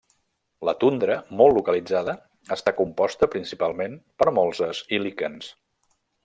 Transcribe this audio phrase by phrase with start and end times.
[0.67, 2.15] La tundra, molt localitzada,
[2.57, 5.53] està composta principalment per molses i líquens.